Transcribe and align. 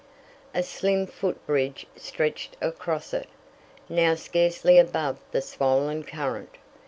A 0.55 0.63
slim 0.63 1.05
foot 1.05 1.45
bridge 1.45 1.85
stretched 1.95 2.57
across 2.59 3.13
it, 3.13 3.27
now 3.87 4.15
scarcely 4.15 4.79
above 4.79 5.19
the 5.31 5.43
swollen 5.43 6.03
current. 6.03 6.55